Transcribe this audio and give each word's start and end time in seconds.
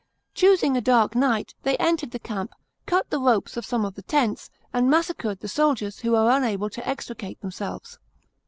Choosing 0.33 0.75
a 0.75 0.81
dark 0.81 1.13
night, 1.13 1.53
they 1.61 1.77
entered 1.77 2.09
the 2.09 2.17
camp, 2.17 2.55
cut 2.87 3.11
the 3.11 3.19
ropes 3.19 3.55
of 3.55 3.67
some 3.67 3.85
of 3.85 3.93
the 3.93 4.01
tents, 4.01 4.49
and 4.73 4.89
massacred 4.89 5.41
the 5.41 5.47
soldiers 5.47 5.99
who 5.99 6.13
were 6.13 6.25
unaUe 6.27 6.71
to 6.71 6.87
extricate 6.89 7.39
themselves. 7.41 7.99